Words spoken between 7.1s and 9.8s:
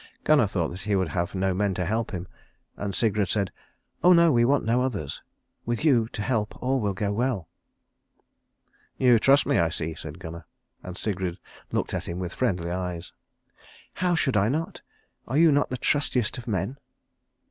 well." "You trust me, I